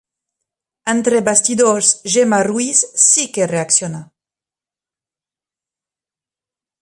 [0.93, 4.01] Entre bastidors Gemma Ruiz sí que reacciona.